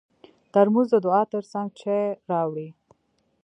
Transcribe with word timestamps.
ترموز 0.53 0.87
د 0.91 0.95
دعا 1.05 1.21
تر 1.31 1.43
څنګ 1.51 1.67
چای 1.79 2.03
راوړي. 2.31 2.69